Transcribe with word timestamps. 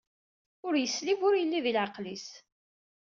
Ur 0.65 0.73
islib 0.77 1.19
ur 1.27 1.33
yelli 1.37 1.59
di 1.65 1.71
leɛqel-is. 1.75 2.27